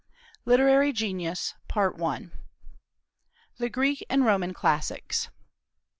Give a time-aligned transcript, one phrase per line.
[0.45, 5.29] LITERARY GENIUS: THE GREEK AND ROMAN CLASSICS.